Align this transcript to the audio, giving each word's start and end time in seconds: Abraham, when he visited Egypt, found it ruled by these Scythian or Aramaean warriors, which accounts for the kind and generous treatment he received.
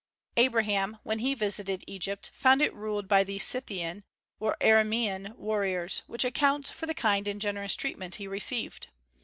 Abraham, 0.35 0.97
when 1.03 1.19
he 1.19 1.35
visited 1.35 1.83
Egypt, 1.85 2.31
found 2.33 2.63
it 2.63 2.73
ruled 2.73 3.07
by 3.07 3.23
these 3.23 3.43
Scythian 3.43 4.03
or 4.39 4.57
Aramaean 4.59 5.35
warriors, 5.37 6.01
which 6.07 6.25
accounts 6.25 6.71
for 6.71 6.87
the 6.87 6.95
kind 6.95 7.27
and 7.27 7.39
generous 7.39 7.75
treatment 7.75 8.15
he 8.15 8.27
received. 8.27 8.87